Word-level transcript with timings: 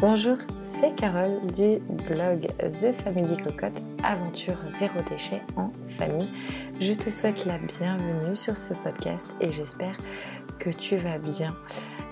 Bonjour, 0.00 0.38
c'est 0.62 0.94
Carole 0.94 1.46
du 1.52 1.78
blog 2.08 2.46
The 2.58 2.90
Family 2.90 3.36
Cocotte, 3.36 3.82
aventure 4.02 4.56
zéro 4.68 4.98
déchet 5.06 5.42
en 5.56 5.70
famille. 5.88 6.30
Je 6.80 6.94
te 6.94 7.10
souhaite 7.10 7.44
la 7.44 7.58
bienvenue 7.58 8.34
sur 8.34 8.56
ce 8.56 8.72
podcast 8.72 9.28
et 9.42 9.50
j'espère 9.50 9.94
que 10.58 10.70
tu 10.70 10.96
vas 10.96 11.18
bien 11.18 11.54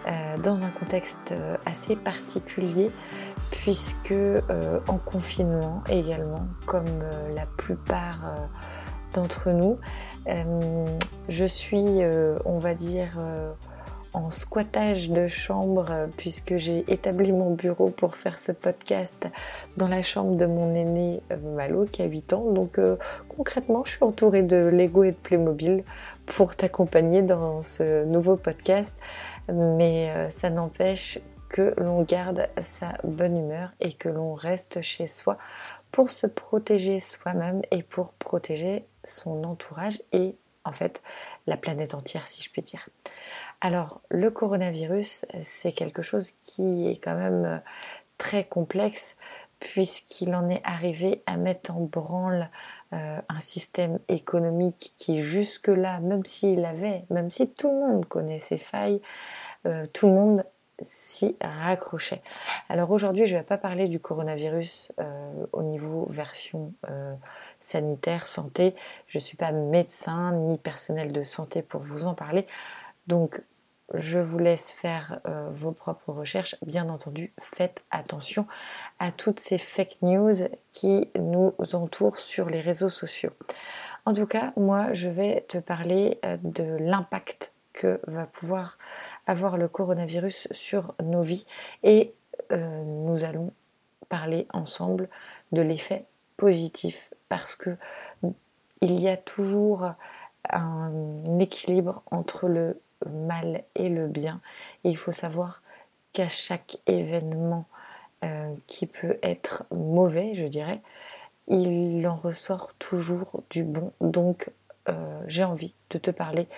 euh, 0.06 0.37
dans 0.37 0.66
un 0.66 0.69
contexte 0.69 1.32
euh, 1.32 1.56
assez 1.64 1.96
particulier 1.96 2.90
puisque 3.52 4.12
euh, 4.12 4.80
en 4.86 4.98
confinement 4.98 5.82
également, 5.89 6.46
comme 6.66 6.84
la 7.34 7.46
plupart 7.57 8.50
d'entre 9.14 9.50
nous, 9.50 9.79
je 11.30 11.45
suis, 11.46 12.02
on 12.45 12.59
va 12.59 12.75
dire, 12.75 13.18
squattage 14.30 15.11
de 15.11 15.29
chambre 15.29 15.87
euh, 15.91 16.07
puisque 16.16 16.57
j'ai 16.57 16.84
établi 16.89 17.32
mon 17.32 17.55
bureau 17.55 17.91
pour 17.91 18.16
faire 18.16 18.39
ce 18.39 18.52
podcast 18.52 19.29
dans 19.77 19.88
la 19.88 20.02
chambre 20.02 20.37
de 20.37 20.47
mon 20.47 20.75
aîné 20.75 21.23
euh, 21.30 21.37
Malo 21.55 21.87
qui 21.87 22.02
a 22.02 22.06
8 22.06 22.33
ans. 22.33 22.51
Donc 22.51 22.78
euh, 22.78 22.97
concrètement, 23.28 23.83
je 23.84 23.92
suis 23.92 24.05
entourée 24.05 24.42
de 24.42 24.56
Lego 24.56 25.05
et 25.05 25.12
de 25.12 25.16
Playmobil 25.16 25.84
pour 26.27 26.56
t'accompagner 26.56 27.23
dans 27.23 27.62
ce 27.62 28.05
nouveau 28.05 28.37
podcast. 28.37 28.95
Mais 29.51 30.28
ça 30.28 30.50
n'empêche 30.50 31.19
que 31.48 31.73
l'on 31.78 32.03
garde 32.03 32.48
sa 32.61 32.92
bonne 33.03 33.39
humeur 33.39 33.73
et 33.80 33.95
que 33.95 34.11
l'on 34.11 34.34
reste 34.34 34.83
chez 34.83 35.06
soi 35.06 35.39
pour 35.91 36.11
se 36.11 36.27
protéger 36.27 36.98
soi-même 36.98 37.62
et 37.70 37.83
pour 37.83 38.12
protéger 38.12 38.84
son 39.05 39.45
entourage 39.45 39.98
et 40.12 40.37
en 40.64 40.73
fait 40.73 41.03
la 41.47 41.56
planète 41.56 41.95
entière 41.95 42.28
si 42.28 42.42
je 42.42 42.50
puis 42.50 42.62
dire. 42.62 42.87
Alors, 43.61 44.01
le 44.09 44.30
coronavirus, 44.30 45.27
c'est 45.41 45.73
quelque 45.73 46.03
chose 46.03 46.33
qui 46.43 46.89
est 46.89 47.03
quand 47.03 47.17
même 47.17 47.45
euh, 47.45 47.59
très 48.17 48.45
complexe 48.45 49.17
puisqu'il 49.59 50.33
en 50.37 50.48
est 50.48 50.61
arrivé 50.62 51.23
à 51.27 51.37
mettre 51.37 51.77
en 51.77 51.81
branle 51.81 52.48
euh, 52.92 53.20
un 53.28 53.41
système 53.41 53.98
économique 54.06 54.95
qui 54.97 55.23
jusque-là, 55.23 55.98
même 55.98 56.25
s'il 56.25 56.65
avait, 56.65 57.05
même 57.11 57.28
si 57.28 57.50
tout 57.50 57.69
le 57.69 57.75
monde 57.75 58.06
connaît 58.06 58.39
ses 58.39 58.59
failles, 58.59 59.00
euh, 59.67 59.87
tout 59.93 60.06
le 60.06 60.12
monde 60.12 60.45
s'y 60.81 61.37
raccrochait. 61.41 62.22
Alors 62.69 62.93
aujourd'hui, 62.93 63.27
je 63.27 63.34
ne 63.34 63.41
vais 63.41 63.45
pas 63.45 63.59
parler 63.59 63.89
du 63.89 63.98
coronavirus 63.98 64.93
au 65.50 65.65
niveau 65.65 66.06
version 66.09 66.72
sanitaire, 67.59 68.28
santé. 68.28 68.77
Je 69.09 69.19
ne 69.19 69.20
suis 69.20 69.37
pas 69.37 69.50
médecin 69.50 70.31
ni 70.31 70.56
personnel 70.56 71.11
de 71.11 71.25
santé 71.25 71.62
pour 71.62 71.81
vous 71.81 72.06
en 72.06 72.15
parler. 72.15 72.47
Donc, 73.09 73.42
je 73.95 74.19
vous 74.19 74.39
laisse 74.39 74.70
faire 74.70 75.20
euh, 75.27 75.48
vos 75.51 75.73
propres 75.73 76.12
recherches. 76.12 76.56
Bien 76.62 76.91
entendu, 76.91 77.33
faites 77.41 77.83
attention 77.91 78.47
à 78.98 79.12
toutes 79.12 79.41
ces 79.41 79.56
fake 79.56 79.97
news 80.03 80.34
qui 80.70 81.09
nous 81.19 81.55
entourent 81.73 82.19
sur 82.19 82.50
les 82.50 82.61
réseaux 82.61 82.91
sociaux. 82.91 83.33
En 84.05 84.12
tout 84.12 84.27
cas, 84.27 84.53
moi, 84.56 84.92
je 84.92 85.09
vais 85.09 85.45
te 85.48 85.56
parler 85.56 86.19
euh, 86.27 86.37
de 86.42 86.65
l'impact 86.78 87.55
que 87.73 88.00
va 88.06 88.27
pouvoir 88.27 88.77
avoir 89.27 89.56
le 89.56 89.69
coronavirus 89.69 90.48
sur 90.50 90.95
nos 91.03 91.22
vies 91.22 91.47
et 91.83 92.12
euh, 92.53 92.84
nous 92.84 93.25
allons 93.25 93.53
parler 94.11 94.47
ensemble 94.53 95.09
de 95.53 95.62
l'effet 95.62 96.05
positif 96.37 97.12
parce 97.28 97.55
que 97.55 97.77
il 98.81 99.00
y 99.00 99.09
a 99.09 99.17
toujours 99.17 99.93
un 100.50 101.39
équilibre 101.39 102.03
entre 102.11 102.48
le 102.48 102.81
mal 103.06 103.64
et 103.74 103.88
le 103.88 104.06
bien. 104.06 104.41
Il 104.84 104.96
faut 104.96 105.12
savoir 105.12 105.62
qu'à 106.12 106.28
chaque 106.28 106.78
événement 106.86 107.66
euh, 108.24 108.52
qui 108.66 108.86
peut 108.86 109.18
être 109.22 109.64
mauvais, 109.70 110.34
je 110.34 110.44
dirais, 110.44 110.80
il 111.48 112.06
en 112.06 112.16
ressort 112.16 112.72
toujours 112.78 113.42
du 113.50 113.62
bon. 113.62 113.92
Donc 114.00 114.50
euh, 114.88 115.20
j'ai 115.26 115.44
envie 115.44 115.75
de 115.91 115.98
te 115.98 116.10
parler 116.10 116.48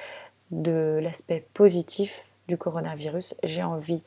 de 0.51 0.99
l'aspect 1.03 1.47
positif 1.55 2.27
du 2.49 2.57
coronavirus. 2.57 3.35
J'ai 3.45 3.63
envie 3.63 4.03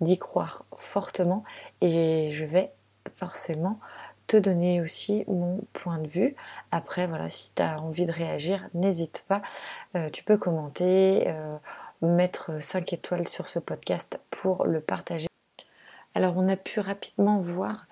d'y 0.00 0.18
croire 0.18 0.64
fortement 0.76 1.44
et 1.80 2.28
je 2.30 2.44
vais 2.44 2.70
forcément 3.12 3.80
te 4.28 4.36
donner 4.36 4.80
aussi 4.80 5.24
mon 5.26 5.58
point 5.72 5.98
de 5.98 6.06
vue. 6.06 6.36
Après, 6.70 7.06
voilà, 7.08 7.28
si 7.30 7.50
tu 7.54 7.62
as 7.62 7.80
envie 7.80 8.04
de 8.04 8.12
réagir, 8.12 8.68
n'hésite 8.74 9.24
pas. 9.26 9.42
Euh, 9.96 10.10
tu 10.10 10.22
peux 10.22 10.36
commenter, 10.36 11.24
euh, 11.26 11.56
mettre 12.02 12.62
5 12.62 12.92
étoiles 12.92 13.26
sur 13.26 13.48
ce 13.48 13.58
podcast 13.58 14.20
pour 14.30 14.66
le 14.66 14.80
partager. 14.80 15.28
Alors, 16.14 16.34
on 16.36 16.46
a 16.48 16.56
pu 16.56 16.78
rapidement 16.78 17.40
voir 17.40 17.86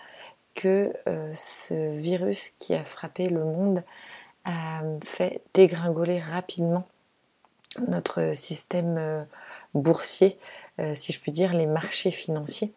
que 0.55 0.93
euh, 1.09 1.33
ce 1.33 1.97
virus 1.97 2.51
qui 2.59 2.75
a 2.75 2.85
frappé 2.85 3.29
le 3.29 3.43
monde 3.43 3.83
a 4.45 4.83
fait 5.05 5.43
dégringoler 5.55 6.21
rapidement 6.21 6.87
notre 7.89 8.35
système 8.35 9.27
boursier, 9.75 10.39
si 10.95 11.13
je 11.13 11.21
puis 11.21 11.33
dire, 11.33 11.53
les 11.53 11.67
marchés 11.67 12.13
financiers. 12.13 12.73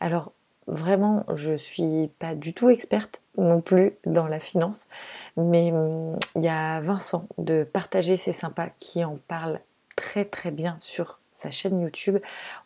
Alors, 0.00 0.32
Vraiment, 0.70 1.24
je 1.34 1.56
suis 1.56 2.12
pas 2.20 2.36
du 2.36 2.54
tout 2.54 2.70
experte 2.70 3.22
non 3.36 3.60
plus 3.60 3.94
dans 4.06 4.28
la 4.28 4.38
finance, 4.38 4.86
mais 5.36 5.72
hum, 5.72 6.16
il 6.36 6.44
y 6.44 6.48
a 6.48 6.80
Vincent 6.80 7.26
de 7.38 7.64
Partager 7.64 8.16
c'est 8.16 8.32
sympa 8.32 8.68
qui 8.78 9.04
en 9.04 9.18
parle 9.26 9.58
très 9.96 10.24
très 10.24 10.52
bien 10.52 10.76
sur 10.78 11.18
sa 11.32 11.50
chaîne 11.50 11.80
YouTube. 11.80 12.18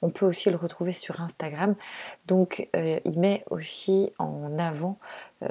On 0.03 0.11
peut 0.11 0.27
aussi 0.27 0.51
le 0.51 0.57
retrouver 0.57 0.93
sur 0.93 1.23
Instagram. 1.23 1.77
Donc 2.27 2.69
euh, 2.77 3.01
il 3.07 3.19
met 3.19 3.43
aussi 3.49 4.13
en 4.19 4.59
avant 4.59 4.99
euh, 5.43 5.49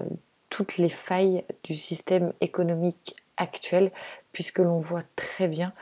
toutes 0.51 0.77
les 0.77 0.89
failles 0.89 1.43
du 1.63 1.73
système 1.73 2.33
économique 2.39 3.15
actuel, 3.37 3.91
puisque 4.31 4.59
l'on 4.59 4.79
voit 4.79 5.03
très 5.15 5.47
bien 5.47 5.73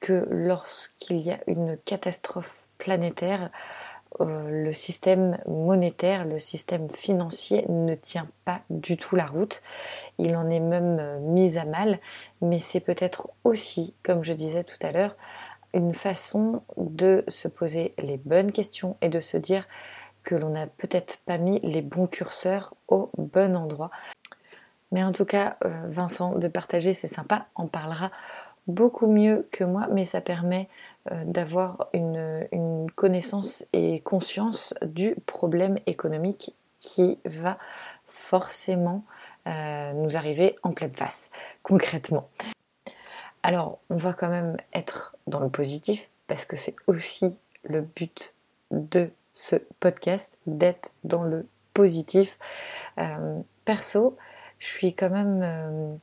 que 0.00 0.26
lorsqu'il 0.30 1.20
y 1.20 1.30
a 1.30 1.40
une 1.46 1.76
catastrophe 1.84 2.64
planétaire, 2.78 3.50
le 4.20 4.72
système 4.72 5.38
monétaire, 5.46 6.24
le 6.24 6.38
système 6.38 6.88
financier 6.88 7.64
ne 7.68 7.94
tient 7.94 8.28
pas 8.44 8.60
du 8.70 8.96
tout 8.96 9.16
la 9.16 9.26
route. 9.26 9.62
Il 10.18 10.36
en 10.36 10.48
est 10.50 10.60
même 10.60 10.98
euh, 11.00 11.18
mis 11.20 11.58
à 11.58 11.64
mal, 11.64 11.98
mais 12.40 12.58
c'est 12.58 12.80
peut-être 12.80 13.28
aussi, 13.42 13.94
comme 14.02 14.22
je 14.22 14.32
disais 14.32 14.64
tout 14.64 14.78
à 14.82 14.92
l'heure, 14.92 15.16
une 15.72 15.92
façon 15.92 16.62
de 16.76 17.24
se 17.28 17.48
poser 17.48 17.94
les 17.98 18.16
bonnes 18.16 18.52
questions 18.52 18.96
et 19.00 19.08
de 19.08 19.20
se 19.20 19.36
dire 19.36 19.66
que 20.22 20.34
l'on 20.34 20.50
n'a 20.50 20.66
peut-être 20.66 21.18
pas 21.26 21.38
mis 21.38 21.60
les 21.62 21.82
bons 21.82 22.06
curseurs 22.06 22.74
au 22.88 23.10
bon 23.18 23.56
endroit. 23.56 23.90
Mais 24.92 25.02
en 25.02 25.12
tout 25.12 25.24
cas, 25.24 25.56
euh, 25.64 25.88
Vincent, 25.88 26.36
de 26.36 26.48
partager, 26.48 26.92
c'est 26.92 27.08
sympa, 27.08 27.46
on 27.56 27.66
parlera 27.66 28.10
beaucoup 28.66 29.06
mieux 29.06 29.48
que 29.50 29.64
moi, 29.64 29.88
mais 29.90 30.04
ça 30.04 30.20
permet 30.20 30.68
euh, 30.68 30.93
d'avoir 31.10 31.88
une, 31.92 32.46
connaissance 32.94 33.66
et 33.72 34.00
conscience 34.00 34.72
du 34.82 35.16
problème 35.26 35.78
économique 35.86 36.54
qui 36.78 37.18
va 37.24 37.58
forcément 38.06 39.04
euh, 39.46 39.92
nous 39.94 40.16
arriver 40.16 40.56
en 40.62 40.72
pleine 40.72 40.94
face, 40.94 41.30
concrètement. 41.62 42.28
Alors, 43.42 43.78
on 43.90 43.96
va 43.96 44.12
quand 44.12 44.30
même 44.30 44.56
être 44.72 45.16
dans 45.26 45.40
le 45.40 45.50
positif, 45.50 46.08
parce 46.26 46.44
que 46.44 46.56
c'est 46.56 46.76
aussi 46.86 47.38
le 47.64 47.82
but 47.82 48.32
de 48.70 49.10
ce 49.34 49.56
podcast, 49.80 50.32
d'être 50.46 50.92
dans 51.02 51.24
le 51.24 51.46
positif. 51.74 52.38
Euh, 52.98 53.40
perso, 53.64 54.16
je 54.58 54.66
suis 54.66 54.94
quand 54.94 55.10
même 55.10 55.98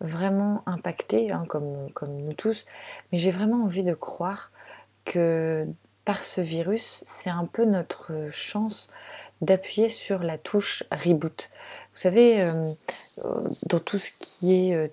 vraiment 0.00 0.62
impacté, 0.66 1.30
hein, 1.30 1.44
comme, 1.48 1.90
comme 1.92 2.16
nous 2.16 2.32
tous, 2.32 2.66
mais 3.12 3.18
j'ai 3.18 3.30
vraiment 3.30 3.64
envie 3.64 3.84
de 3.84 3.94
croire 3.94 4.50
que 5.04 5.66
par 6.04 6.24
ce 6.24 6.40
virus, 6.40 7.04
c'est 7.06 7.30
un 7.30 7.44
peu 7.44 7.64
notre 7.64 8.28
chance 8.30 8.88
d'appuyer 9.42 9.88
sur 9.88 10.22
la 10.22 10.38
touche 10.38 10.82
reboot. 10.90 11.50
Vous 11.92 12.00
savez, 12.00 12.42
euh, 12.42 12.66
dans 13.68 13.78
tout 13.78 13.98
ce 13.98 14.10
qui 14.12 14.70
est 14.70 14.74
euh, 14.74 14.88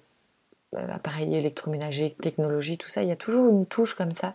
appareil 0.75 1.35
électroménager, 1.35 2.15
technologie, 2.21 2.77
tout 2.77 2.89
ça, 2.89 3.03
il 3.03 3.09
y 3.09 3.11
a 3.11 3.17
toujours 3.17 3.49
une 3.49 3.65
touche 3.65 3.93
comme 3.93 4.11
ça 4.11 4.33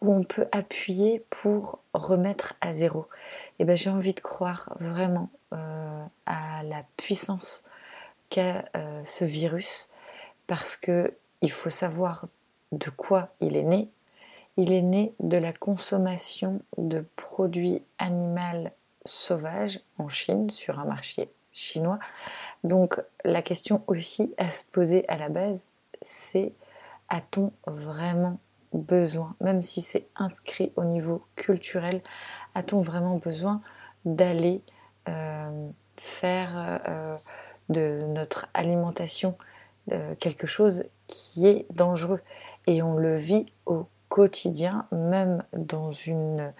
où 0.00 0.12
on 0.12 0.24
peut 0.24 0.46
appuyer 0.52 1.24
pour 1.30 1.80
remettre 1.94 2.54
à 2.60 2.74
zéro. 2.74 3.08
Et 3.58 3.64
ben 3.64 3.76
j'ai 3.76 3.90
envie 3.90 4.14
de 4.14 4.20
croire 4.20 4.74
vraiment 4.78 5.30
euh, 5.52 6.04
à 6.26 6.62
la 6.64 6.84
puissance 6.96 7.64
qu'a 8.28 8.64
ce 9.04 9.24
virus 9.24 9.88
parce 10.46 10.76
que 10.76 11.14
il 11.42 11.50
faut 11.50 11.70
savoir 11.70 12.26
de 12.72 12.90
quoi 12.90 13.28
il 13.40 13.56
est 13.56 13.62
né. 13.62 13.88
Il 14.56 14.72
est 14.72 14.82
né 14.82 15.12
de 15.20 15.36
la 15.36 15.52
consommation 15.52 16.60
de 16.78 17.04
produits 17.16 17.82
animaux 17.98 18.70
sauvages 19.04 19.80
en 19.98 20.08
Chine 20.08 20.50
sur 20.50 20.78
un 20.78 20.84
marché 20.84 21.30
chinois. 21.52 21.98
Donc 22.64 23.00
la 23.24 23.42
question 23.42 23.82
aussi 23.86 24.34
à 24.38 24.50
se 24.50 24.64
poser 24.64 25.06
à 25.08 25.16
la 25.16 25.28
base, 25.28 25.58
c'est 26.02 26.52
a-t-on 27.08 27.52
vraiment 27.66 28.38
besoin, 28.72 29.34
même 29.40 29.62
si 29.62 29.80
c'est 29.80 30.06
inscrit 30.16 30.72
au 30.76 30.84
niveau 30.84 31.24
culturel, 31.36 32.02
a-t-on 32.54 32.80
vraiment 32.80 33.16
besoin 33.16 33.62
d'aller 34.04 34.60
faire 35.96 36.80
de 37.68 38.04
notre 38.08 38.46
alimentation 38.54 39.36
quelque 40.18 40.46
chose 40.46 40.84
qui 41.06 41.46
est 41.46 41.66
dangereux. 41.72 42.20
Et 42.66 42.82
on 42.82 42.96
le 42.96 43.16
vit 43.16 43.46
au 43.66 43.86
quotidien, 44.08 44.86
même 44.92 45.42
dans, 45.52 45.92
une, 45.92 46.52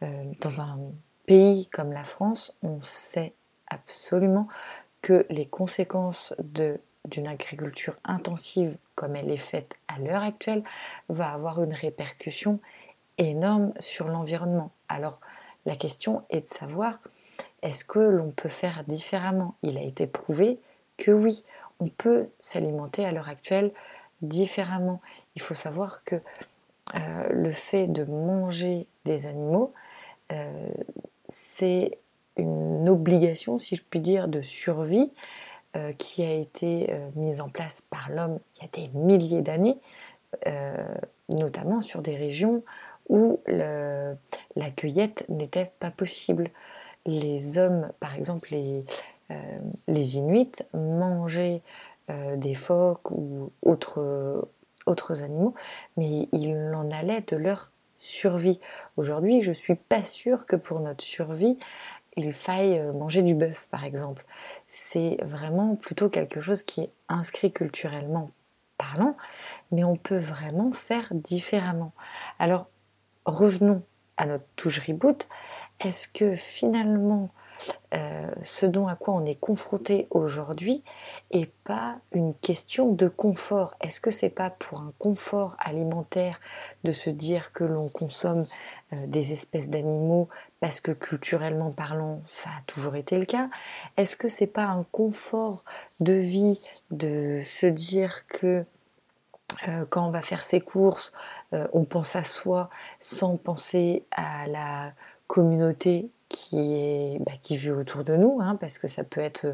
dans 0.00 0.60
un 0.60 0.78
pays 1.26 1.66
comme 1.66 1.92
la 1.92 2.04
France, 2.04 2.56
on 2.62 2.80
sait 2.82 3.34
absolument 3.68 4.48
que 5.02 5.26
les 5.30 5.46
conséquences 5.46 6.34
d'une 7.04 7.26
agriculture 7.26 7.96
intensive 8.04 8.76
comme 8.94 9.16
elle 9.16 9.30
est 9.30 9.36
faite 9.36 9.76
à 9.88 9.98
l'heure 9.98 10.22
actuelle 10.22 10.62
va 11.08 11.32
avoir 11.32 11.62
une 11.62 11.72
répercussion 11.72 12.60
énorme 13.18 13.72
sur 13.78 14.08
l'environnement. 14.08 14.70
Alors 14.88 15.18
la 15.66 15.76
question 15.76 16.22
est 16.30 16.42
de 16.42 16.48
savoir 16.48 16.98
est-ce 17.62 17.84
que 17.84 17.98
l'on 17.98 18.30
peut 18.30 18.48
faire 18.48 18.84
différemment? 18.86 19.54
Il 19.62 19.78
a 19.78 19.82
été 19.82 20.06
prouvé 20.06 20.58
que 20.96 21.10
oui, 21.10 21.44
on 21.80 21.88
peut 21.88 22.28
s'alimenter 22.40 23.04
à 23.04 23.12
l'heure 23.12 23.28
actuelle 23.28 23.72
différemment. 24.22 25.00
Il 25.36 25.42
faut 25.42 25.54
savoir 25.54 26.02
que 26.04 26.16
euh, 26.94 27.28
le 27.30 27.52
fait 27.52 27.86
de 27.86 28.04
manger 28.04 28.86
des 29.04 29.26
animaux, 29.26 29.72
euh, 30.32 30.70
c'est 31.28 31.98
une 32.36 32.88
obligation, 32.88 33.58
si 33.58 33.76
je 33.76 33.82
puis 33.88 34.00
dire, 34.00 34.28
de 34.28 34.42
survie 34.42 35.12
euh, 35.76 35.92
qui 35.92 36.22
a 36.22 36.32
été 36.32 36.92
mise 37.14 37.40
en 37.40 37.48
place 37.48 37.82
par 37.90 38.10
l'homme 38.10 38.38
il 38.56 38.62
y 38.62 38.64
a 38.64 38.86
des 38.86 38.98
milliers 38.98 39.42
d'années, 39.42 39.78
notamment 41.28 41.82
sur 41.82 42.02
des 42.02 42.16
régions 42.16 42.62
où 43.08 43.40
la 43.46 44.70
cueillette 44.76 45.24
n'était 45.28 45.72
pas 45.78 45.90
possible. 45.90 46.50
Les 47.06 47.58
hommes, 47.58 47.90
par 48.00 48.14
exemple 48.14 48.48
les, 48.50 48.80
les 49.86 50.16
Inuits, 50.16 50.62
mangeaient 50.74 51.62
des 52.36 52.54
phoques 52.54 53.10
ou 53.10 53.52
autres, 53.62 54.48
autres 54.86 55.22
animaux, 55.22 55.54
mais 55.96 56.28
il 56.32 56.56
en 56.74 56.90
allait 56.90 57.20
de 57.20 57.36
leur 57.36 57.70
survie. 57.98 58.60
Aujourd'hui, 58.96 59.42
je 59.42 59.50
ne 59.50 59.54
suis 59.54 59.74
pas 59.74 60.02
sûre 60.02 60.46
que 60.46 60.56
pour 60.56 60.80
notre 60.80 61.04
survie, 61.04 61.58
il 62.16 62.32
faille 62.32 62.78
euh, 62.78 62.92
manger 62.92 63.22
du 63.22 63.34
bœuf, 63.34 63.68
par 63.70 63.84
exemple. 63.84 64.24
C'est 64.66 65.18
vraiment 65.22 65.76
plutôt 65.76 66.08
quelque 66.08 66.40
chose 66.40 66.62
qui 66.62 66.82
est 66.82 66.90
inscrit 67.08 67.52
culturellement 67.52 68.30
parlant, 68.76 69.16
mais 69.72 69.84
on 69.84 69.96
peut 69.96 70.18
vraiment 70.18 70.72
faire 70.72 71.08
différemment. 71.12 71.92
Alors, 72.38 72.66
revenons 73.24 73.82
à 74.16 74.26
notre 74.26 74.44
touche 74.56 74.80
reboot. 74.80 75.28
Est-ce 75.80 76.08
que 76.08 76.36
finalement, 76.36 77.30
euh, 77.94 78.30
ce 78.42 78.66
dont 78.66 78.86
à 78.86 78.96
quoi 78.96 79.14
on 79.14 79.24
est 79.24 79.38
confronté 79.38 80.06
aujourd'hui 80.10 80.82
est 81.30 81.50
pas 81.64 81.98
une 82.12 82.34
question 82.34 82.92
de 82.92 83.08
confort. 83.08 83.74
Est-ce 83.80 84.00
que 84.00 84.10
c'est 84.10 84.30
pas 84.30 84.50
pour 84.50 84.80
un 84.80 84.92
confort 84.98 85.56
alimentaire 85.58 86.38
de 86.84 86.92
se 86.92 87.10
dire 87.10 87.52
que 87.52 87.64
l'on 87.64 87.88
consomme 87.88 88.44
euh, 88.92 89.06
des 89.06 89.32
espèces 89.32 89.68
d'animaux 89.68 90.28
parce 90.60 90.80
que 90.80 90.92
culturellement 90.92 91.70
parlant, 91.70 92.20
ça 92.24 92.50
a 92.50 92.62
toujours 92.66 92.96
été 92.96 93.18
le 93.18 93.24
cas? 93.24 93.48
Est-ce 93.96 94.16
que 94.16 94.28
c'est 94.28 94.46
pas 94.46 94.66
un 94.66 94.84
confort 94.92 95.64
de 96.00 96.14
vie 96.14 96.60
de 96.90 97.40
se 97.42 97.66
dire 97.66 98.26
que 98.26 98.64
euh, 99.66 99.86
quand 99.88 100.06
on 100.06 100.10
va 100.10 100.20
faire 100.20 100.44
ses 100.44 100.60
courses, 100.60 101.12
on 101.72 101.84
pense 101.84 102.14
à 102.14 102.24
soi 102.24 102.68
sans 103.00 103.38
penser 103.38 104.04
à 104.10 104.46
la 104.46 104.92
communauté 105.26 106.10
qui 106.28 106.58
est 106.60 107.18
bah, 107.24 107.32
qui 107.42 107.56
vit 107.56 107.70
autour 107.70 108.04
de 108.04 108.16
nous, 108.16 108.38
hein, 108.40 108.56
parce 108.60 108.78
que 108.78 108.86
ça 108.86 109.04
peut 109.04 109.20
être 109.20 109.46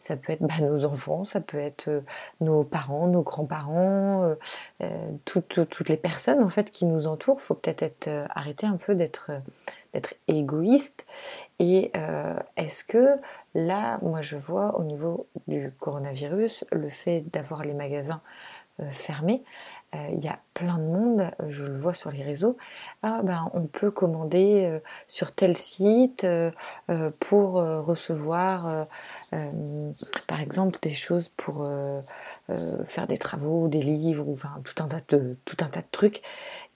ça 0.00 0.16
peut 0.16 0.32
être 0.32 0.42
bah, 0.42 0.54
nos 0.60 0.84
enfants, 0.84 1.24
ça 1.24 1.40
peut 1.40 1.58
être 1.58 1.88
euh, 1.88 2.00
nos 2.40 2.64
parents, 2.64 3.06
nos 3.06 3.22
grands-parents, 3.22 4.24
euh, 4.24 4.34
euh, 4.82 5.10
toutes, 5.24 5.88
les 5.88 5.96
personnes 5.96 6.42
en 6.42 6.48
fait 6.48 6.70
qui 6.70 6.84
nous 6.84 7.06
entourent. 7.06 7.38
Il 7.40 7.44
faut 7.44 7.54
peut-être 7.54 7.82
être, 7.82 8.26
arrêter 8.30 8.66
un 8.66 8.76
peu 8.76 8.94
d'être 8.94 9.30
d'être 9.92 10.14
égoïste. 10.28 11.06
Et 11.58 11.92
est-ce 12.56 12.84
que 12.84 13.16
là, 13.54 13.98
moi 14.02 14.20
je 14.20 14.36
vois 14.36 14.78
au 14.78 14.84
niveau 14.84 15.26
du 15.46 15.72
coronavirus, 15.78 16.64
le 16.72 16.90
fait 16.90 17.24
d'avoir 17.32 17.64
les 17.64 17.72
magasins 17.72 18.20
fermés, 18.90 19.42
euh, 19.44 19.50
il 19.94 20.22
y 20.22 20.28
a 20.28 20.38
plein 20.54 20.78
de 20.78 20.84
monde, 20.84 21.30
je 21.48 21.64
le 21.64 21.78
vois 21.78 21.94
sur 21.94 22.10
les 22.10 22.22
réseaux, 22.22 22.56
ah, 23.02 23.22
ben, 23.22 23.50
on 23.54 23.62
peut 23.62 23.90
commander 23.90 24.64
euh, 24.64 24.78
sur 25.06 25.32
tel 25.32 25.56
site 25.56 26.24
euh, 26.24 26.50
pour 27.20 27.54
recevoir 27.54 28.86
par 30.28 30.40
exemple 30.40 30.78
des 30.82 30.94
choses 30.94 31.28
pour 31.28 31.68
faire 32.86 33.06
des 33.06 33.18
travaux, 33.18 33.68
des 33.68 33.82
livres, 33.82 34.26
ou 34.26 34.36
tout, 34.64 34.82
un 34.82 34.88
tas 34.88 35.00
de, 35.08 35.36
tout 35.44 35.56
un 35.60 35.68
tas 35.68 35.80
de 35.80 35.86
trucs 35.90 36.22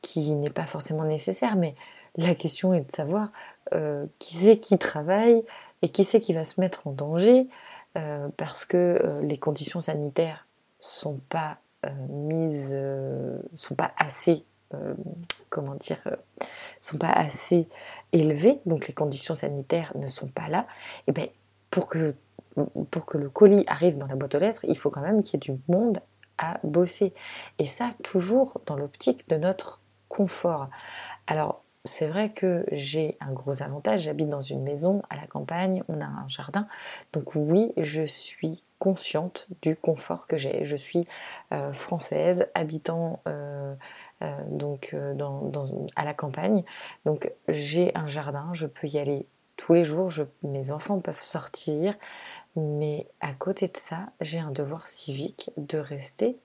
qui 0.02 0.32
n'est 0.34 0.50
pas 0.50 0.66
forcément 0.66 1.04
nécessaire. 1.04 1.56
Mais 1.56 1.74
la 2.16 2.34
question 2.34 2.74
est 2.74 2.82
de 2.82 2.92
savoir 2.92 3.30
qui 4.18 4.36
c'est 4.36 4.58
qui 4.58 4.78
travaille 4.78 5.44
et 5.82 5.88
qui 5.88 6.04
c'est 6.04 6.20
qui 6.20 6.32
va 6.32 6.44
se 6.44 6.60
mettre 6.60 6.86
en 6.86 6.92
danger 6.92 7.48
parce 8.36 8.64
que 8.64 9.20
les 9.22 9.38
conditions 9.38 9.80
sanitaires 9.80 10.46
sont 10.78 11.20
pas 11.28 11.52
euh, 11.52 11.69
mises 12.08 12.72
euh, 12.74 13.38
sont 13.56 13.74
pas 13.74 13.92
assez 13.96 14.44
euh, 14.74 14.94
comment 15.48 15.74
dire, 15.74 15.98
sont 16.78 16.98
pas 16.98 17.10
assez 17.10 17.68
élevées, 18.12 18.60
donc 18.66 18.86
les 18.86 18.94
conditions 18.94 19.34
sanitaires 19.34 19.92
ne 19.96 20.06
sont 20.06 20.28
pas 20.28 20.46
là, 20.46 20.66
et 21.00 21.02
eh 21.08 21.12
bien 21.12 21.26
pour 21.70 21.88
que, 21.88 22.14
pour 22.92 23.04
que 23.06 23.18
le 23.18 23.28
colis 23.28 23.64
arrive 23.66 23.98
dans 23.98 24.06
la 24.06 24.14
boîte 24.14 24.36
aux 24.36 24.38
lettres, 24.38 24.64
il 24.68 24.78
faut 24.78 24.90
quand 24.90 25.00
même 25.00 25.24
qu'il 25.24 25.34
y 25.34 25.50
ait 25.50 25.54
du 25.54 25.60
monde 25.68 25.98
à 26.38 26.58
bosser. 26.62 27.12
Et 27.58 27.66
ça, 27.66 27.90
toujours 28.04 28.60
dans 28.66 28.76
l'optique 28.76 29.28
de 29.28 29.36
notre 29.36 29.80
confort. 30.08 30.68
Alors, 31.26 31.64
c'est 31.84 32.06
vrai 32.06 32.30
que 32.30 32.64
j'ai 32.72 33.16
un 33.20 33.32
gros 33.32 33.62
avantage, 33.62 34.02
j'habite 34.02 34.28
dans 34.28 34.40
une 34.40 34.62
maison 34.62 35.02
à 35.10 35.16
la 35.16 35.26
campagne, 35.26 35.82
on 35.88 36.00
a 36.00 36.06
un 36.06 36.28
jardin, 36.28 36.68
donc 37.12 37.34
oui, 37.34 37.72
je 37.76 38.04
suis 38.04 38.62
consciente 38.80 39.46
du 39.62 39.76
confort 39.76 40.26
que 40.26 40.36
j'ai. 40.36 40.64
Je 40.64 40.74
suis 40.74 41.06
euh, 41.52 41.72
française, 41.72 42.48
habitant 42.54 43.20
euh, 43.28 43.74
euh, 44.22 44.44
donc 44.48 44.96
à 45.94 46.04
la 46.04 46.14
campagne, 46.14 46.64
donc 47.04 47.30
j'ai 47.46 47.92
un 47.94 48.08
jardin, 48.08 48.50
je 48.54 48.66
peux 48.66 48.88
y 48.88 48.98
aller 48.98 49.26
tous 49.56 49.74
les 49.74 49.84
jours, 49.84 50.10
mes 50.42 50.72
enfants 50.72 50.98
peuvent 51.00 51.20
sortir, 51.20 51.94
mais 52.56 53.06
à 53.20 53.34
côté 53.34 53.68
de 53.68 53.76
ça, 53.76 54.08
j'ai 54.22 54.38
un 54.38 54.50
devoir 54.50 54.88
civique 54.88 55.50
de 55.58 55.76
rester 55.76 56.38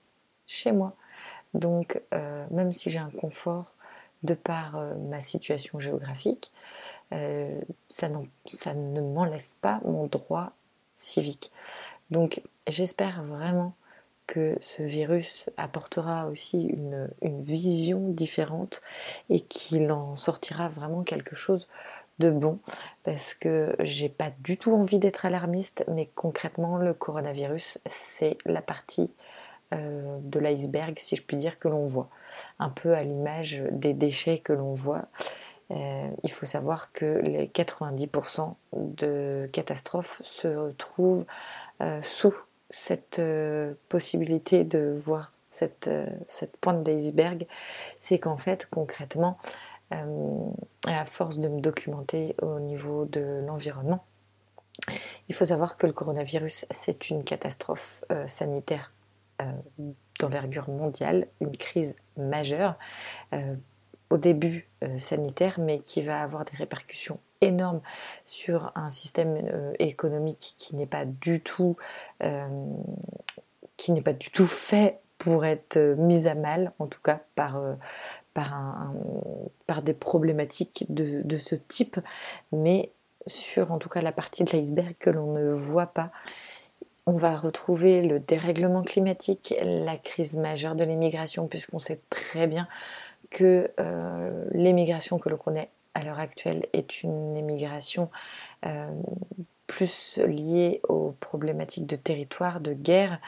chez 0.46 0.70
moi. 0.70 0.94
Donc 1.54 2.02
même 2.50 2.72
si 2.72 2.90
j'ai 2.90 2.98
un 2.98 3.10
confort 3.10 3.74
de 4.22 4.34
par 4.34 4.78
ma 5.08 5.20
situation 5.20 5.78
géographique, 5.78 6.52
ça, 7.10 8.08
ça 8.44 8.74
ne 8.74 9.00
m'enlève 9.00 9.48
pas 9.62 9.80
mon 9.86 10.06
droit 10.08 10.52
civique. 10.92 11.52
Donc 12.10 12.42
j'espère 12.66 13.22
vraiment 13.24 13.74
que 14.26 14.56
ce 14.60 14.82
virus 14.82 15.48
apportera 15.56 16.26
aussi 16.26 16.64
une, 16.64 17.08
vision 17.22 18.08
différente 18.08 18.82
et 19.30 19.40
qu'il 19.40 19.92
en 19.92 20.16
sortira 20.16 20.68
vraiment 20.68 21.02
quelque 21.02 21.36
chose 21.36 21.68
de 22.18 22.30
bon. 22.30 22.58
Parce 23.04 23.34
que 23.34 23.76
j'ai 23.80 24.08
pas 24.08 24.32
du 24.40 24.56
tout 24.56 24.74
envie 24.74 24.98
d'être 24.98 25.26
alarmiste 25.26 25.84
mais 25.88 26.10
concrètement 26.14 26.76
le 26.78 26.94
coronavirus 26.94 27.78
c'est 27.86 28.36
la 28.46 28.62
partie 28.62 29.10
euh, 29.74 30.18
de 30.20 30.38
l'iceberg 30.38 30.98
si 30.98 31.16
je 31.16 31.22
puis 31.22 31.36
dire 31.36 31.58
que 31.58 31.68
l'on 31.68 31.84
voit. 31.84 32.08
Un 32.58 32.70
peu 32.70 32.94
à 32.94 33.02
l'image 33.02 33.62
des 33.70 33.94
déchets 33.94 34.38
que 34.38 34.52
l'on 34.52 34.74
voit 34.74 35.06
euh, 35.70 36.10
il 36.22 36.30
faut 36.30 36.46
savoir 36.46 36.92
que 36.92 37.20
les 37.22 37.48
90% 37.48 38.54
de 38.72 39.48
catastrophes 39.52 40.22
se 40.22 40.70
trouvent 40.72 41.26
euh, 41.82 42.00
sous 42.02 42.34
cette 42.70 43.18
euh, 43.18 43.74
possibilité 43.88 44.64
de 44.64 44.94
voir 44.96 45.32
cette, 45.50 45.90
cette 46.28 46.56
pointe 46.58 46.82
d'iceberg. 46.84 47.46
C'est 48.00 48.18
qu'en 48.18 48.36
fait, 48.36 48.66
concrètement, 48.70 49.38
à 49.90 51.04
force 51.06 51.38
de 51.38 51.48
me 51.48 51.60
documenter 51.60 52.34
au 52.42 52.58
niveau 52.58 53.06
de 53.06 53.42
l'environnement, 53.46 54.04
il 55.28 55.34
faut 55.34 55.46
savoir 55.46 55.78
que 55.78 55.86
le 55.86 55.94
coronavirus, 55.94 56.66
c'est 56.70 57.08
une 57.08 57.24
catastrophe 57.24 58.04
sanitaire 58.26 58.92
d'envergure 60.18 60.68
mondiale, 60.68 61.28
une 61.40 61.56
crise 61.56 61.96
majeure 62.18 62.74
au 64.10 64.18
début 64.18 64.68
euh, 64.82 64.98
sanitaire, 64.98 65.58
mais 65.58 65.80
qui 65.80 66.02
va 66.02 66.22
avoir 66.22 66.44
des 66.44 66.56
répercussions 66.56 67.18
énormes 67.40 67.80
sur 68.24 68.72
un 68.74 68.90
système 68.90 69.36
euh, 69.52 69.72
économique 69.78 70.54
qui 70.58 70.76
n'est 70.76 70.86
pas 70.86 71.04
du 71.04 71.40
tout 71.40 71.76
euh, 72.22 72.46
qui 73.76 73.92
n'est 73.92 74.02
pas 74.02 74.14
du 74.14 74.30
tout 74.30 74.46
fait 74.46 75.00
pour 75.18 75.44
être 75.44 75.78
mis 75.98 76.28
à 76.28 76.34
mal, 76.34 76.72
en 76.78 76.86
tout 76.86 77.00
cas 77.00 77.20
par, 77.34 77.60
par, 78.32 78.54
un, 78.54 78.94
par 79.66 79.82
des 79.82 79.94
problématiques 79.94 80.86
de, 80.88 81.22
de, 81.22 81.36
ce 81.38 81.54
type. 81.54 81.98
Mais 82.52 82.90
sur 83.26 83.72
en 83.72 83.78
tout 83.78 83.88
cas 83.88 84.00
la 84.00 84.12
partie 84.12 84.44
de 84.44 84.50
l'iceberg 84.50 84.94
que 84.98 85.10
l'on 85.10 85.32
ne 85.32 85.52
voit 85.52 85.86
pas. 85.86 86.10
On 87.06 87.16
va 87.16 87.36
retrouver 87.36 88.02
le 88.02 88.18
dérèglement 88.18 88.82
climatique, 88.82 89.54
la 89.62 89.96
crise 89.96 90.36
majeure 90.36 90.74
de 90.74 90.84
l'immigration, 90.84 91.46
puisqu'on 91.46 91.78
sait 91.78 92.00
très 92.10 92.46
bien 92.46 92.66
que 93.30 93.70
euh, 93.80 94.44
l'immigration 94.52 95.18
que 95.18 95.28
l'on 95.28 95.36
connaît 95.36 95.70
à 95.94 96.04
l'heure 96.04 96.20
actuelle 96.20 96.66
est 96.72 97.02
une 97.02 97.36
immigration 97.36 98.10
euh, 98.66 98.90
plus 99.66 100.18
liée 100.18 100.80
aux 100.88 101.12
problématiques 101.20 101.86
de 101.86 101.96
territoire, 101.96 102.60
de 102.60 102.72
guerre. 102.72 103.20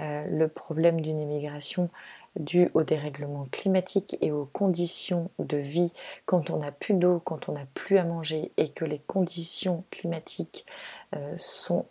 Euh, 0.00 0.24
le 0.26 0.48
problème 0.48 1.00
d'une 1.00 1.22
immigration 1.22 1.88
dû 2.38 2.70
au 2.74 2.84
dérèglement 2.84 3.48
climatique 3.50 4.16
et 4.20 4.30
aux 4.30 4.46
conditions 4.46 5.30
de 5.40 5.56
vie 5.56 5.92
quand 6.26 6.50
on 6.50 6.58
n'a 6.58 6.70
plus 6.70 6.94
d'eau, 6.94 7.18
quand 7.18 7.48
on 7.48 7.52
n'a 7.52 7.66
plus 7.74 7.98
à 7.98 8.04
manger 8.04 8.52
et 8.56 8.68
que 8.68 8.84
les 8.84 9.00
conditions 9.00 9.84
climatiques 9.90 10.64
sont 11.36 11.86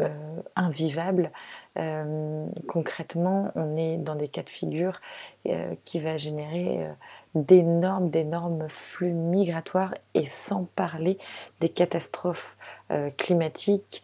euh, 0.00 0.08
invivables. 0.56 1.30
Euh, 1.78 2.46
concrètement, 2.66 3.50
on 3.54 3.76
est 3.76 3.96
dans 3.96 4.14
des 4.14 4.28
cas 4.28 4.42
de 4.42 4.50
figure 4.50 5.00
qui 5.84 5.98
va 5.98 6.16
générer 6.16 6.86
d'énormes, 7.34 8.10
d'énormes 8.10 8.68
flux 8.68 9.12
migratoires 9.12 9.94
et 10.14 10.26
sans 10.26 10.64
parler 10.64 11.16
des 11.60 11.70
catastrophes 11.70 12.58
climatiques 13.16 14.02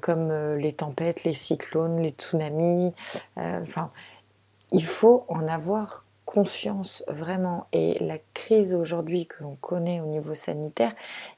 comme 0.00 0.54
les 0.54 0.72
tempêtes, 0.72 1.24
les 1.24 1.34
cyclones, 1.34 2.00
les 2.00 2.10
tsunamis. 2.10 2.94
enfin, 3.36 3.88
il 4.72 4.84
faut 4.84 5.26
en 5.28 5.46
avoir 5.48 6.06
conscience 6.26 7.02
vraiment. 7.08 7.66
Et 7.72 7.96
la 8.04 8.18
crise 8.34 8.74
aujourd'hui 8.74 9.26
que 9.26 9.42
l'on 9.42 9.56
connaît 9.56 10.00
au 10.00 10.06
niveau 10.06 10.34
sanitaire 10.34 10.94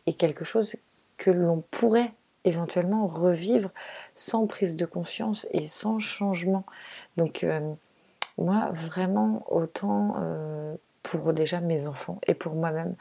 est 0.07 0.15
quelque 0.15 0.45
chose 0.45 0.75
que 1.17 1.31
l'on 1.31 1.63
pourrait 1.71 2.13
éventuellement 2.45 3.07
revivre 3.07 3.71
sans 4.15 4.47
prise 4.47 4.77
de 4.77 4.87
conscience 4.87 5.47
et 5.53 5.67
sans 5.67 5.99
changement. 5.99 6.65
Donc 7.17 7.45
euh, 7.45 7.61
moi, 8.37 8.71
vraiment, 8.73 9.45
autant 9.49 10.17
euh, 10.21 10.75
pour 11.03 11.33
déjà 11.33 11.61
mes 11.61 11.87
enfants 11.87 12.21
et 12.27 12.35
pour 12.35 12.55
moi-même, 12.55 12.95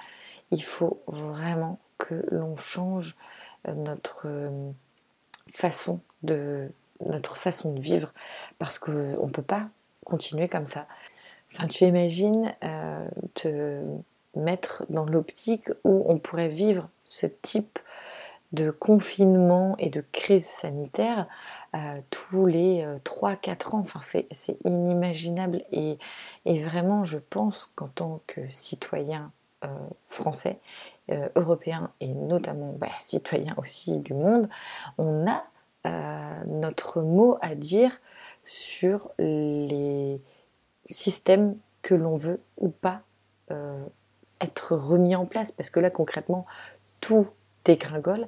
il 0.51 0.63
faut 0.63 1.01
vraiment 1.07 1.79
que 1.97 2.25
l'on 2.31 2.57
change 2.57 3.15
euh, 3.67 3.73
notre 3.73 4.27
façon 5.51 5.99
de 6.23 6.69
notre 7.05 7.37
façon 7.37 7.73
de 7.73 7.79
vivre 7.79 8.11
parce 8.57 8.79
qu'on 8.79 8.91
ne 8.91 9.31
peut 9.31 9.43
pas 9.43 9.63
continuer 10.03 10.47
comme 10.47 10.65
ça. 10.65 10.87
Enfin, 11.53 11.67
tu 11.67 11.85
imagines 11.85 12.53
te 13.35 13.83
mettre 14.35 14.83
dans 14.89 15.05
l'optique 15.05 15.69
où 15.83 16.05
on 16.07 16.17
pourrait 16.17 16.49
vivre 16.49 16.89
ce 17.05 17.27
type 17.27 17.79
de 18.53 18.71
confinement 18.71 19.75
et 19.77 19.89
de 19.89 20.03
crise 20.11 20.45
sanitaire 20.45 21.27
euh, 21.75 21.99
tous 22.09 22.45
les 22.45 22.85
3-4 23.03 23.49
euh, 23.49 23.71
ans. 23.71 23.79
Enfin, 23.79 23.99
c'est 24.01 24.57
inimaginable 24.63 25.63
et, 25.71 25.97
vraiment, 26.45 27.03
je 27.03 27.17
pense 27.17 27.71
qu'en 27.75 27.87
tant 27.87 28.21
que 28.27 28.41
citoyen 28.49 29.31
français, 30.05 30.59
européen 31.35 31.89
et 31.99 32.07
notamment 32.07 32.73
bah, 32.73 32.87
citoyen 32.99 33.55
aussi 33.57 33.97
du 33.99 34.13
monde, 34.13 34.47
on 34.97 35.27
a 35.27 35.43
notre 36.45 37.01
mot 37.01 37.37
à 37.41 37.55
dire 37.55 37.99
sur 38.45 39.09
les 39.17 40.21
systèmes 40.83 41.57
que 41.81 41.95
l'on 41.95 42.15
veut 42.15 42.41
ou 42.57 42.69
pas 42.69 43.01
euh, 43.51 43.85
être 44.41 44.75
remis 44.75 45.15
en 45.15 45.25
place. 45.25 45.51
Parce 45.51 45.69
que 45.69 45.79
là, 45.79 45.89
concrètement, 45.89 46.45
tout 47.01 47.27
dégringole. 47.67 48.27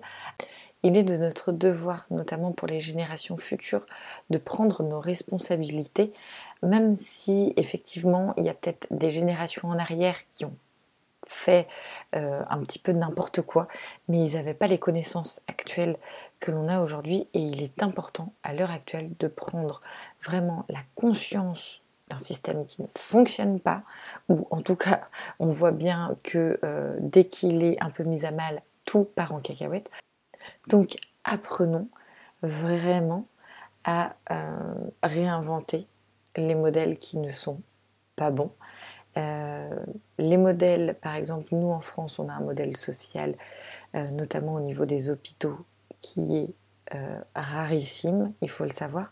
Il 0.84 0.98
est 0.98 1.03
de 1.03 1.17
notre 1.17 1.51
devoir, 1.51 2.05
notamment 2.10 2.51
pour 2.51 2.67
les 2.67 2.79
générations 2.79 3.38
futures, 3.38 3.86
de 4.29 4.38
prendre 4.38 4.84
nos 4.84 5.00
responsabilités, 5.00 6.13
même 6.63 6.96
si 6.96 7.53
effectivement 7.58 8.34
il 8.38 8.46
y 8.46 8.50
a 8.50 8.53
peut-être 8.53 8.88
des 8.91 9.10
générations 9.10 9.69
en 9.69 9.77
arrière 9.77 10.15
qui 10.36 10.46
ont 10.46 10.55
fait 11.27 11.67
euh, 12.15 12.41
un 12.50 12.60
petit 12.60 12.79
peu 12.79 12.93
n'importe 12.93 13.41
quoi, 13.41 13.67
mais 14.08 14.25
ils 14.25 14.36
n'avaient 14.36 14.53
pas 14.53 14.67
les 14.67 14.79
connaissances 14.79 15.41
actuelles 15.48 15.98
que 16.39 16.51
l'on 16.51 16.69
a 16.69 16.81
aujourd'hui 16.81 17.27
et 17.34 17.39
il 17.39 17.62
est 17.62 17.84
important 17.84 18.34
à 18.43 18.53
l'heure 18.53 18.72
actuelle 18.72 19.12
de 19.19 19.27
prendre 19.27 19.81
vraiment 20.22 20.65
la 20.69 20.79
conscience 20.96 21.81
d'un 22.10 22.17
système 22.17 22.65
qui 22.65 22.81
ne 22.81 22.88
fonctionne 22.98 23.60
pas, 23.60 23.84
ou 24.29 24.48
en 24.50 24.62
tout 24.62 24.77
cas 24.77 25.01
on 25.39 25.50
voit 25.50 25.72
bien 25.72 26.15
que 26.24 26.60
euh, 26.63 26.96
dès 27.00 27.25
qu'il 27.25 27.63
est 27.63 27.81
un 27.84 27.89
peu 27.89 28.03
mis 28.03 28.25
à 28.25 28.31
mal, 28.31 28.62
tout 28.89 29.03
part 29.03 29.36
en 29.36 29.39
cacahuète. 29.39 29.91
Donc 30.67 30.96
apprenons 31.24 31.89
vraiment 32.41 33.27
à 33.86 34.15
euh, 34.31 34.74
réinventer 35.03 35.86
les 36.36 36.55
modèles 36.55 36.98
qui 36.98 37.19
ne 37.19 37.31
sont 37.31 37.62
pas 38.15 38.31
bons, 38.31 38.51
euh, 39.17 39.69
les 40.17 40.38
modèles, 40.38 40.98
par 41.00 41.13
exemple, 41.13 41.50
nous 41.51 41.69
en 41.69 41.81
France, 41.81 42.17
on 42.17 42.29
a 42.29 42.34
un 42.34 42.39
modèle 42.39 42.75
social, 42.77 43.36
euh, 43.93 44.08
notamment 44.10 44.55
au 44.55 44.60
niveau 44.60 44.86
des 44.86 45.12
hôpitaux, 45.12 45.58
qui 46.01 46.38
est 46.38 46.50
rarissime, 47.36 48.34
il 48.41 48.50
faut 48.50 48.63
le 48.63 48.72
savoir. 48.72 49.12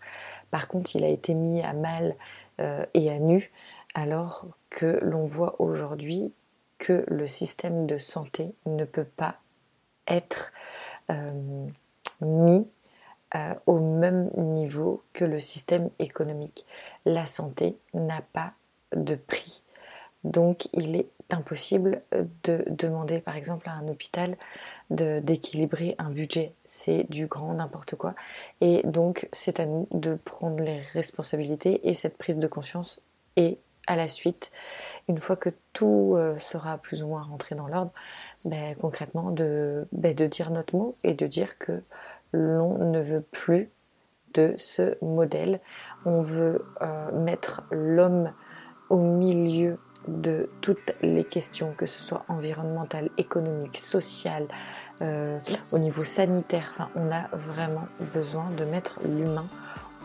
Par 0.50 0.68
contre, 0.68 0.96
il 0.96 1.04
a 1.04 1.10
été 1.10 1.36
mis 1.36 1.62
à 1.62 1.74
mal 1.74 2.16
et 2.60 3.12
à 3.12 3.20
nu, 3.20 3.52
alors 3.94 4.48
que 4.72 4.98
l'on 5.04 5.26
voit 5.26 5.62
aujourd'hui 5.62 6.34
que 6.80 7.06
le 7.08 7.28
système 7.28 7.86
de 7.86 8.00
santé 8.00 8.56
ne 8.66 8.84
peut 8.84 9.06
pas 9.06 9.38
être 10.08 10.52
mis 12.22 12.68
au 13.66 13.80
même 13.80 14.30
niveau 14.36 15.04
que 15.14 15.26
le 15.26 15.40
système 15.40 15.90
économique. 16.00 16.66
La 17.06 17.26
santé 17.26 17.78
n'a 17.94 18.22
pas 18.34 18.54
de 18.96 19.16
prix 19.16 19.64
donc 20.28 20.68
il 20.74 20.96
est 20.96 21.10
impossible 21.30 22.02
de 22.44 22.64
demander 22.70 23.20
par 23.20 23.36
exemple 23.36 23.70
à 23.70 23.74
un 23.74 23.88
hôpital 23.88 24.38
d'équilibrer 24.90 25.96
un 25.98 26.10
budget. 26.10 26.54
C'est 26.66 27.06
du 27.10 27.28
grand 27.28 27.54
n'importe 27.54 27.96
quoi. 27.96 28.16
Et 28.62 28.82
donc 28.86 29.28
c'est 29.32 29.60
à 29.60 29.66
nous 29.66 29.88
de 29.92 30.16
prendre 30.16 30.64
les 30.64 30.82
responsabilités 30.94 31.88
et 31.88 31.94
cette 31.94 32.18
prise 32.18 32.40
de 32.40 32.48
conscience 32.48 33.02
et 33.36 33.58
à 33.88 33.96
la 33.96 34.10
suite, 34.10 34.52
une 35.08 35.20
fois 35.20 35.36
que 35.36 35.50
tout 35.74 36.16
euh, 36.16 36.38
sera 36.38 36.78
plus 36.78 37.04
ou 37.04 37.08
moins 37.08 37.24
rentré 37.24 37.56
dans 37.56 37.68
l'ordre, 37.68 37.92
ben, 38.46 38.76
concrètement 38.76 39.32
de, 39.32 39.88
ben, 39.92 40.14
de 40.14 40.28
dire 40.28 40.52
notre 40.52 40.76
mot 40.76 40.94
et 41.04 41.14
de 41.14 41.28
dire 41.28 41.58
que 41.58 41.82
l'on 42.34 42.78
ne 42.78 43.02
veut 43.02 43.22
plus 43.22 43.70
de 44.34 44.56
ce 44.58 44.98
modèle. 45.04 45.60
On 46.06 46.22
veut 46.22 46.66
euh, 46.82 47.12
mettre 47.12 47.64
l'homme 47.72 48.32
au 48.90 48.98
milieu 48.98 49.78
de 50.08 50.50
toutes 50.62 50.94
les 51.02 51.24
questions, 51.24 51.74
que 51.76 51.86
ce 51.86 52.00
soit 52.00 52.24
environnementales, 52.30 53.10
économiques, 53.18 53.78
sociales, 53.78 54.48
euh, 55.02 55.40
au 55.72 55.80
niveau 55.80 56.04
sanitaire. 56.04 56.72
Enfin, 56.74 56.90
on 56.96 57.12
a 57.12 57.28
vraiment 57.34 57.88
besoin 58.14 58.50
de 58.58 58.64
mettre 58.66 59.00
l'humain 59.04 59.46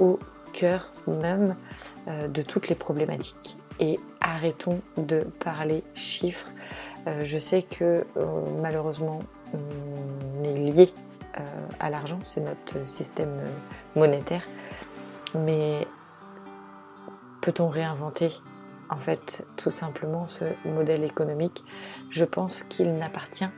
au 0.01 0.19
cœur 0.53 0.93
même 1.07 1.57
euh, 2.09 2.29
de 2.29 2.43
toutes 2.43 2.69
les 2.69 2.75
problématiques. 2.75 3.57
Arrêtons 4.23 4.81
de 4.97 5.21
parler 5.21 5.85
chiffres. 5.95 6.49
Euh, 7.07 7.25
je 7.25 7.39
sais 7.39 7.63
que 7.63 8.07
malheureusement, 8.61 9.21
on 9.53 10.45
est 10.45 10.55
lié 10.55 10.95
à 11.81 11.91
l'argent, 11.91 12.19
c'est 12.23 12.41
notre 12.41 12.87
système 12.87 13.41
monétaire. 13.97 14.43
Mais 15.35 15.87
peut-on 17.41 17.69
réinventer 17.69 18.31
en 18.89 18.97
fait 18.97 19.45
tout 19.57 19.71
simplement 19.71 20.27
ce 20.27 20.45
modèle 20.65 21.05
économique? 21.05 21.65
Je 22.11 22.25
pense 22.25 22.63
qu'il 22.63 22.95
n'appartient 22.95 23.49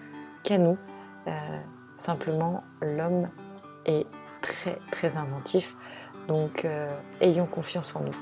qu'à 0.42 0.58
nous. 0.58 0.78
Euh, 1.26 1.60
simplement, 1.96 2.62
l'homme 2.80 3.28
est 3.86 4.06
très 4.40 4.78
très 4.90 5.16
inventif, 5.16 5.76
donc 6.28 6.64
euh, 6.64 6.94
ayons 7.20 7.46
confiance 7.46 7.94
en 7.96 8.00
nous. 8.00 8.16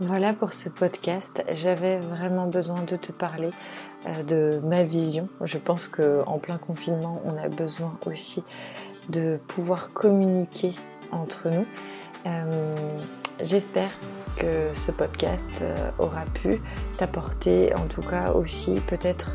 Voilà 0.00 0.32
pour 0.32 0.52
ce 0.52 0.68
podcast. 0.68 1.44
J'avais 1.50 1.98
vraiment 1.98 2.46
besoin 2.46 2.82
de 2.82 2.96
te 2.96 3.12
parler 3.12 3.50
euh, 4.06 4.22
de 4.22 4.60
ma 4.66 4.84
vision. 4.84 5.28
Je 5.42 5.58
pense 5.58 5.88
qu'en 5.88 6.38
plein 6.38 6.58
confinement, 6.58 7.20
on 7.24 7.36
a 7.36 7.48
besoin 7.48 7.98
aussi 8.06 8.44
de 9.08 9.38
pouvoir 9.46 9.92
communiquer 9.92 10.72
entre 11.10 11.48
nous. 11.48 11.66
J'espère 13.40 13.90
que 14.36 14.74
ce 14.74 14.90
podcast 14.90 15.60
euh, 15.62 15.90
aura 15.98 16.24
pu 16.24 16.60
t'apporter 16.96 17.72
en 17.74 17.86
tout 17.86 18.02
cas 18.02 18.32
aussi 18.32 18.80
peut-être 18.86 19.34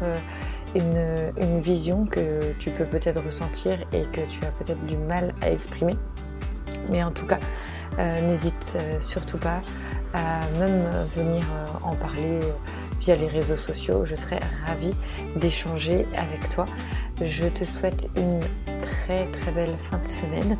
euh, 0.75 1.31
une, 1.37 1.61
vision 1.61 2.05
que 2.05 2.53
tu 2.59 2.69
peux 2.71 2.85
peut-être 2.85 3.23
ressentir 3.23 3.79
et 3.93 4.01
que 4.01 4.21
tu 4.27 4.43
as 4.43 4.51
peut-être 4.51 4.85
du 4.85 4.97
mal 4.97 5.33
à 5.41 5.51
exprimer. 5.51 5.95
Mais 6.89 7.01
en 7.01 7.11
tout 7.11 7.25
cas, 7.25 7.39
euh, 7.39 7.82
n'hésite 7.97 8.77
surtout 8.99 9.37
pas 9.37 9.61
à 10.13 10.41
même 10.59 10.83
venir 11.15 11.45
en 11.83 11.95
parler 11.95 12.39
via 12.99 13.15
les 13.15 13.27
réseaux 13.27 13.57
sociaux. 13.57 14.05
Je 14.05 14.15
serais 14.15 14.39
ravie 14.65 14.95
d'échanger 15.35 16.07
avec 16.15 16.49
toi. 16.49 16.65
Je 17.21 17.45
te 17.47 17.65
souhaite 17.65 18.09
une 18.15 18.39
très 18.81 19.25
très 19.27 19.51
belle 19.51 19.75
fin 19.77 19.97
de 19.97 20.07
semaine. 20.07 20.57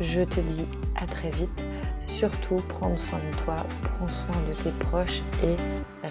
Je 0.00 0.22
te 0.22 0.40
dis 0.40 0.66
à 0.96 1.06
très 1.06 1.30
vite. 1.30 1.66
Surtout, 2.00 2.56
prends 2.68 2.96
soin 2.96 3.18
de 3.18 3.36
toi, 3.44 3.56
prends 3.82 4.08
soin 4.08 4.36
de 4.48 4.54
tes 4.54 4.72
proches 4.72 5.22
et 5.42 5.56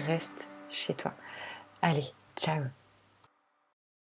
reste 0.06 0.48
chez 0.68 0.94
toi. 0.94 1.12
Allez, 1.82 2.12
ciao 2.36 2.83